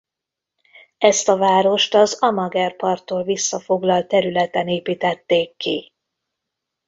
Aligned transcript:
Ezt 0.97 1.29
a 1.29 1.37
várost 1.37 1.93
az 1.93 2.13
Amager-parttól 2.21 3.23
visszafoglalt 3.23 4.07
területen 4.07 4.67
építették 4.67 5.57
ki. 5.57 5.91